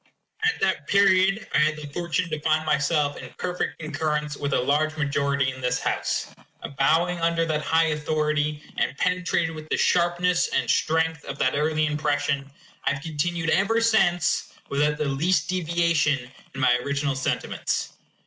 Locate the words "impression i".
11.85-12.95